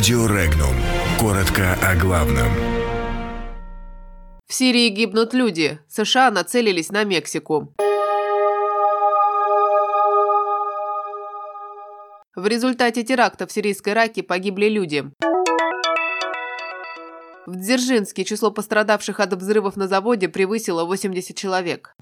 Радио 0.00 0.24
Регнум. 0.24 0.74
Коротко 1.18 1.74
о 1.74 1.94
главном. 1.94 2.48
В 4.46 4.54
Сирии 4.54 4.88
гибнут 4.88 5.34
люди. 5.34 5.78
США 5.88 6.30
нацелились 6.30 6.88
на 6.88 7.04
Мексику. 7.04 7.74
В 12.34 12.46
результате 12.46 13.02
теракта 13.02 13.46
в 13.46 13.52
сирийской 13.52 13.92
Раке 13.92 14.22
погибли 14.22 14.70
люди. 14.70 15.04
В 17.44 17.56
Дзержинске 17.56 18.24
число 18.24 18.50
пострадавших 18.50 19.20
от 19.20 19.34
взрывов 19.34 19.76
на 19.76 19.86
заводе 19.86 20.28
превысило 20.28 20.86
80 20.86 21.36
человек. 21.36 21.94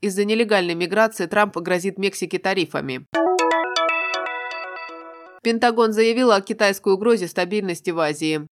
Из-за 0.00 0.24
нелегальной 0.24 0.74
миграции 0.74 1.26
Трамп 1.26 1.58
грозит 1.58 1.96
Мексике 1.96 2.40
тарифами. 2.40 3.06
Пентагон 5.42 5.94
заявил 5.94 6.32
о 6.32 6.42
китайской 6.42 6.92
угрозе 6.92 7.26
стабильности 7.26 7.88
в 7.90 7.98
Азии. 7.98 8.46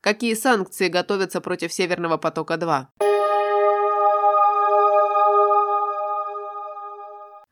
Какие 0.00 0.34
санкции 0.34 0.88
готовятся 0.88 1.40
против 1.40 1.72
Северного 1.72 2.16
потока-2? 2.16 3.07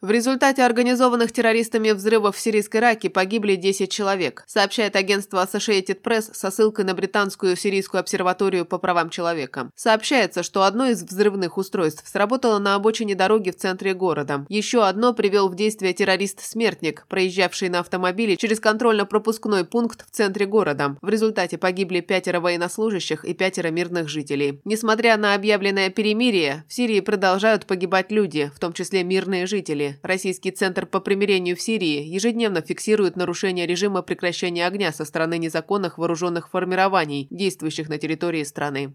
В 0.02 0.10
результате 0.10 0.62
организованных 0.62 1.32
террористами 1.32 1.90
взрывов 1.92 2.36
в 2.36 2.38
сирийской 2.38 2.80
Раке 2.80 3.08
погибли 3.08 3.56
10 3.56 3.90
человек, 3.90 4.44
сообщает 4.46 4.94
агентство 4.94 5.42
Associated 5.42 6.02
Press 6.02 6.34
со 6.34 6.50
ссылкой 6.50 6.84
на 6.84 6.92
британскую 6.92 7.56
сирийскую 7.56 8.00
обсерваторию 8.00 8.66
по 8.66 8.76
правам 8.76 9.08
человека. 9.08 9.70
Сообщается, 9.74 10.42
что 10.42 10.64
одно 10.64 10.88
из 10.88 11.02
взрывных 11.02 11.56
устройств 11.56 12.06
сработало 12.06 12.58
на 12.58 12.74
обочине 12.74 13.14
дороги 13.14 13.50
в 13.50 13.56
центре 13.56 13.94
города. 13.94 14.44
Еще 14.50 14.84
одно 14.84 15.14
привел 15.14 15.48
в 15.48 15.56
действие 15.56 15.94
террорист-смертник, 15.94 17.06
проезжавший 17.08 17.70
на 17.70 17.80
автомобиле 17.80 18.36
через 18.36 18.60
контрольно-пропускной 18.60 19.64
пункт 19.64 20.04
в 20.06 20.14
центре 20.14 20.44
города. 20.44 20.98
В 21.00 21.08
результате 21.08 21.56
погибли 21.56 22.00
пятеро 22.00 22.40
военнослужащих 22.40 23.24
и 23.24 23.32
пятеро 23.32 23.68
мирных 23.68 24.10
жителей. 24.10 24.60
Несмотря 24.66 25.16
на 25.16 25.32
объявленное 25.32 25.88
перемирие, 25.88 26.66
в 26.68 26.74
Сирии 26.74 27.00
продолжают 27.00 27.64
погибать 27.64 28.12
люди, 28.12 28.52
в 28.54 28.60
том 28.60 28.74
числе 28.74 29.02
мирные 29.02 29.46
жители. 29.46 29.85
Российский 30.02 30.50
центр 30.50 30.86
по 30.86 31.00
примирению 31.00 31.56
в 31.56 31.60
Сирии 31.60 32.02
ежедневно 32.02 32.60
фиксирует 32.60 33.16
нарушение 33.16 33.66
режима 33.66 34.02
прекращения 34.02 34.66
огня 34.66 34.92
со 34.92 35.04
стороны 35.04 35.38
незаконных 35.38 35.98
вооруженных 35.98 36.50
формирований, 36.50 37.28
действующих 37.30 37.88
на 37.88 37.98
территории 37.98 38.44
страны. 38.44 38.94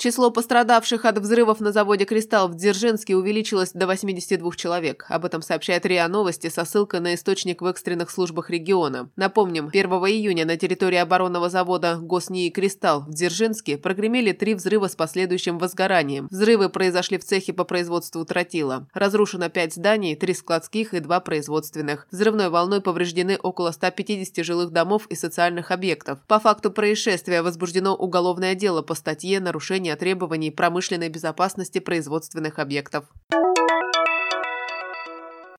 Число 0.00 0.30
пострадавших 0.30 1.04
от 1.04 1.18
взрывов 1.18 1.60
на 1.60 1.72
заводе 1.72 2.06
«Кристалл» 2.06 2.48
в 2.48 2.54
Дзержинске 2.54 3.14
увеличилось 3.16 3.72
до 3.72 3.86
82 3.86 4.52
человек. 4.56 5.04
Об 5.10 5.26
этом 5.26 5.42
сообщает 5.42 5.84
РИА 5.84 6.08
Новости 6.08 6.48
со 6.48 6.64
ссылкой 6.64 7.00
на 7.00 7.14
источник 7.14 7.60
в 7.60 7.66
экстренных 7.66 8.10
службах 8.10 8.48
региона. 8.48 9.10
Напомним, 9.16 9.68
1 9.68 9.90
июня 9.90 10.46
на 10.46 10.56
территории 10.56 10.96
оборонного 10.96 11.50
завода 11.50 11.98
«Госнии 12.00 12.48
Кристалл» 12.48 13.00
в 13.02 13.12
Дзержинске 13.12 13.76
прогремели 13.76 14.32
три 14.32 14.54
взрыва 14.54 14.88
с 14.88 14.96
последующим 14.96 15.58
возгоранием. 15.58 16.28
Взрывы 16.30 16.70
произошли 16.70 17.18
в 17.18 17.24
цехе 17.24 17.52
по 17.52 17.64
производству 17.64 18.24
тротила. 18.24 18.86
Разрушено 18.94 19.50
пять 19.50 19.74
зданий, 19.74 20.16
три 20.16 20.32
складских 20.32 20.94
и 20.94 21.00
два 21.00 21.20
производственных. 21.20 22.06
Взрывной 22.10 22.48
волной 22.48 22.80
повреждены 22.80 23.36
около 23.36 23.70
150 23.70 24.46
жилых 24.46 24.70
домов 24.70 25.06
и 25.10 25.14
социальных 25.14 25.70
объектов. 25.70 26.20
По 26.26 26.38
факту 26.38 26.70
происшествия 26.70 27.42
возбуждено 27.42 27.94
уголовное 27.94 28.54
дело 28.54 28.80
по 28.80 28.94
статье 28.94 29.40
«Нарушение 29.40 29.89
требований 29.96 30.50
промышленной 30.50 31.08
безопасности 31.08 31.78
производственных 31.78 32.58
объектов. 32.58 33.04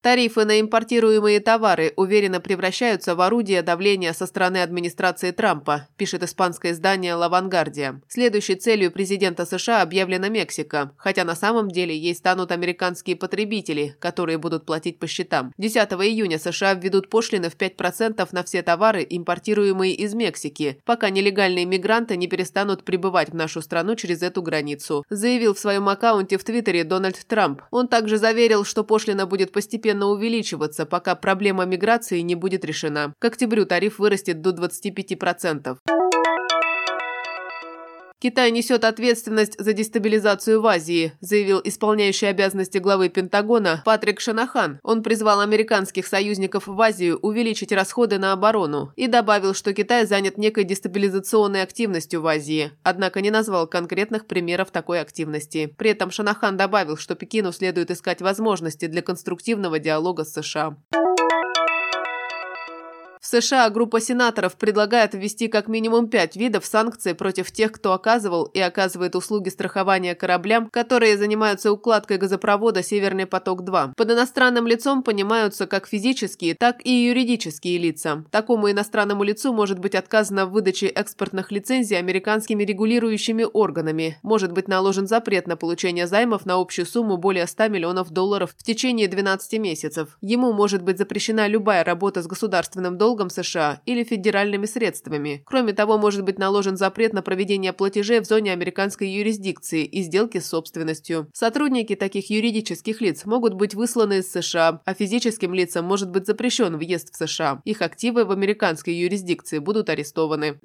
Тарифы 0.01 0.45
на 0.45 0.59
импортируемые 0.59 1.39
товары 1.41 1.93
уверенно 1.95 2.39
превращаются 2.39 3.13
в 3.13 3.21
орудие 3.21 3.61
давления 3.61 4.13
со 4.13 4.25
стороны 4.25 4.63
администрации 4.63 5.29
Трампа, 5.29 5.89
пишет 5.95 6.23
испанское 6.23 6.71
издание 6.71 7.13
«Лавангардия». 7.13 8.01
Следующей 8.07 8.55
целью 8.55 8.91
президента 8.91 9.45
США 9.45 9.83
объявлена 9.83 10.29
Мексика, 10.29 10.91
хотя 10.97 11.23
на 11.23 11.35
самом 11.35 11.69
деле 11.69 11.95
ей 11.95 12.15
станут 12.15 12.51
американские 12.51 13.15
потребители, 13.15 13.95
которые 13.99 14.39
будут 14.39 14.65
платить 14.65 14.97
по 14.97 15.05
счетам. 15.05 15.53
10 15.59 15.77
июня 15.77 16.39
США 16.39 16.73
введут 16.73 17.07
пошлины 17.07 17.51
в 17.51 17.55
5% 17.55 18.27
на 18.31 18.43
все 18.43 18.63
товары, 18.63 19.05
импортируемые 19.07 19.93
из 19.93 20.15
Мексики, 20.15 20.81
пока 20.83 21.11
нелегальные 21.11 21.65
мигранты 21.65 22.17
не 22.17 22.25
перестанут 22.25 22.85
прибывать 22.85 23.29
в 23.29 23.35
нашу 23.35 23.61
страну 23.61 23.93
через 23.93 24.23
эту 24.23 24.41
границу, 24.41 25.05
заявил 25.11 25.53
в 25.53 25.59
своем 25.59 25.87
аккаунте 25.87 26.39
в 26.39 26.43
Твиттере 26.43 26.85
Дональд 26.85 27.23
Трамп. 27.27 27.61
Он 27.69 27.87
также 27.87 28.17
заверил, 28.17 28.65
что 28.65 28.83
пошлина 28.83 29.27
будет 29.27 29.51
постепенно 29.51 29.90
постепенно 29.91 30.07
увеличиваться, 30.07 30.85
пока 30.85 31.15
проблема 31.15 31.65
миграции 31.65 32.21
не 32.21 32.35
будет 32.35 32.65
решена. 32.65 33.13
К 33.19 33.25
октябрю 33.25 33.65
тариф 33.65 33.99
вырастет 33.99 34.41
до 34.41 34.51
25%. 34.51 35.77
Китай 38.21 38.51
несет 38.51 38.83
ответственность 38.83 39.59
за 39.59 39.73
дестабилизацию 39.73 40.61
в 40.61 40.67
Азии, 40.67 41.13
заявил 41.21 41.59
исполняющий 41.63 42.27
обязанности 42.27 42.77
главы 42.77 43.09
Пентагона 43.09 43.81
Патрик 43.83 44.19
Шанахан. 44.19 44.79
Он 44.83 45.01
призвал 45.01 45.39
американских 45.39 46.05
союзников 46.05 46.67
в 46.67 46.79
Азию 46.79 47.17
увеличить 47.17 47.71
расходы 47.71 48.19
на 48.19 48.31
оборону 48.31 48.93
и 48.95 49.07
добавил, 49.07 49.55
что 49.55 49.73
Китай 49.73 50.05
занят 50.05 50.37
некой 50.37 50.65
дестабилизационной 50.65 51.63
активностью 51.63 52.21
в 52.21 52.27
Азии, 52.27 52.71
однако 52.83 53.21
не 53.21 53.31
назвал 53.31 53.65
конкретных 53.65 54.27
примеров 54.27 54.69
такой 54.69 55.01
активности. 55.01 55.73
При 55.75 55.89
этом 55.89 56.11
Шанахан 56.11 56.57
добавил, 56.57 56.97
что 56.97 57.15
Пекину 57.15 57.51
следует 57.51 57.89
искать 57.89 58.21
возможности 58.21 58.85
для 58.85 59.01
конструктивного 59.01 59.79
диалога 59.79 60.25
с 60.25 60.33
США. 60.33 60.77
США 63.31 63.69
группа 63.69 64.01
сенаторов 64.01 64.57
предлагает 64.57 65.13
ввести 65.13 65.47
как 65.47 65.69
минимум 65.69 66.09
пять 66.09 66.35
видов 66.35 66.65
санкций 66.65 67.15
против 67.15 67.49
тех, 67.49 67.71
кто 67.71 67.93
оказывал 67.93 68.43
и 68.43 68.59
оказывает 68.59 69.15
услуги 69.15 69.47
страхования 69.47 70.15
кораблям, 70.15 70.69
которые 70.69 71.17
занимаются 71.17 71.71
укладкой 71.71 72.17
газопровода 72.17 72.83
«Северный 72.83 73.25
поток-2». 73.25 73.93
Под 73.95 74.11
иностранным 74.11 74.67
лицом 74.67 75.01
понимаются 75.01 75.65
как 75.65 75.87
физические, 75.87 76.55
так 76.55 76.85
и 76.85 76.91
юридические 76.91 77.77
лица. 77.77 78.25
Такому 78.31 78.69
иностранному 78.69 79.23
лицу 79.23 79.53
может 79.53 79.79
быть 79.79 79.95
отказано 79.95 80.45
в 80.45 80.51
выдаче 80.51 80.87
экспортных 80.87 81.53
лицензий 81.53 81.97
американскими 81.97 82.65
регулирующими 82.65 83.47
органами. 83.53 84.19
Может 84.23 84.51
быть 84.51 84.67
наложен 84.67 85.07
запрет 85.07 85.47
на 85.47 85.55
получение 85.55 86.05
займов 86.05 86.45
на 86.45 86.55
общую 86.55 86.85
сумму 86.85 87.15
более 87.15 87.47
100 87.47 87.69
миллионов 87.69 88.09
долларов 88.09 88.53
в 88.57 88.61
течение 88.61 89.07
12 89.07 89.57
месяцев. 89.57 90.17
Ему 90.19 90.51
может 90.51 90.83
быть 90.83 90.97
запрещена 90.97 91.47
любая 91.47 91.85
работа 91.85 92.21
с 92.21 92.27
государственным 92.27 92.97
долларом 92.97 93.20
долгом 93.21 93.29
США 93.29 93.81
или 93.85 94.03
федеральными 94.03 94.65
средствами. 94.65 95.43
Кроме 95.45 95.73
того, 95.73 95.97
может 95.97 96.23
быть 96.23 96.39
наложен 96.39 96.77
запрет 96.77 97.13
на 97.13 97.21
проведение 97.21 97.73
платежей 97.73 98.19
в 98.19 98.25
зоне 98.25 98.51
американской 98.53 99.09
юрисдикции 99.09 99.85
и 99.85 100.01
сделки 100.01 100.39
с 100.39 100.47
собственностью. 100.47 101.27
Сотрудники 101.33 101.95
таких 101.95 102.29
юридических 102.29 103.01
лиц 103.01 103.25
могут 103.25 103.53
быть 103.53 103.75
высланы 103.75 104.19
из 104.19 104.31
США, 104.31 104.81
а 104.85 104.93
физическим 104.93 105.53
лицам 105.53 105.85
может 105.85 106.09
быть 106.09 106.25
запрещен 106.25 106.77
въезд 106.77 107.13
в 107.13 107.17
США. 107.17 107.61
Их 107.65 107.81
активы 107.81 108.25
в 108.25 108.31
американской 108.31 108.93
юрисдикции 108.93 109.59
будут 109.59 109.89
арестованы. 109.89 110.59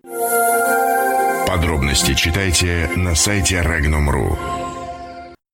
Подробности 1.46 2.14
читайте 2.14 2.90
на 2.96 3.14
сайте 3.14 3.56
Regnum.ru. 3.56 4.65